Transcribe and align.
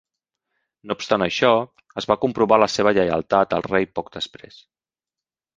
No 0.91 0.95
obstant 0.99 1.25
això, 1.25 1.51
es 2.03 2.09
va 2.11 2.17
comprovar 2.25 2.61
la 2.63 2.71
seva 2.79 2.95
lleialtat 2.99 3.57
al 3.59 3.67
rei 3.71 3.89
poc 4.01 4.11
després. 4.21 4.63